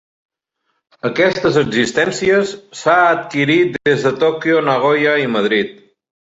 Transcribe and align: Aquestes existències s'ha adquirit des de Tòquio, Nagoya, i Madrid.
Aquestes 1.09 1.59
existències 1.61 2.55
s'ha 2.81 2.97
adquirit 3.11 3.79
des 3.93 4.09
de 4.09 4.15
Tòquio, 4.27 4.67
Nagoya, 4.73 5.17
i 5.29 5.33
Madrid. 5.39 5.81